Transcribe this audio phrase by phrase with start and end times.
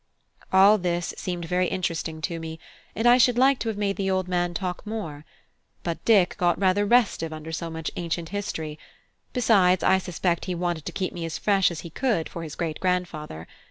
[0.51, 2.57] All this seemed very interesting to me,
[2.95, 5.25] and I should like to have made the old man talk more.
[5.83, 8.79] But Dick got rather restive under so much ancient history:
[9.31, 12.55] besides, I suspect he wanted to keep me as fresh as he could for his
[12.55, 13.47] great grandfather.